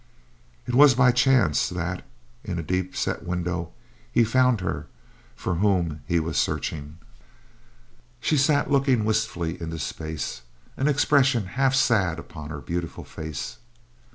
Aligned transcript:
It 0.65 0.73
was 0.73 0.95
by 0.95 1.11
chance 1.11 1.69
that, 1.69 2.03
in 2.43 2.57
a 2.57 2.63
deep 2.63 2.95
set 2.95 3.21
window, 3.23 3.71
he 4.11 4.23
found 4.23 4.59
her 4.59 4.87
for 5.35 5.53
whom 5.57 6.01
he 6.07 6.19
was 6.19 6.39
searching. 6.39 6.97
She 8.19 8.35
sat 8.35 8.71
looking 8.71 9.05
wistfully 9.05 9.61
into 9.61 9.77
space, 9.77 10.41
an 10.75 10.87
expression 10.87 11.45
half 11.53 11.75
sad 11.75 12.17
upon 12.17 12.49
her 12.49 12.61
beautiful 12.61 13.03
face. 13.03 13.59